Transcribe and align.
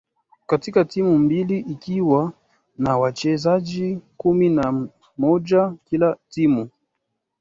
katika 0.47 0.85
timu 0.85 1.17
mbili 1.19 1.59
ikiwa 1.59 2.33
na 2.77 2.97
wachezaji 2.97 3.99
kumi 4.17 4.49
na 4.49 4.87
mmoja 5.17 5.73
kila 5.85 6.17
timu 6.29 6.69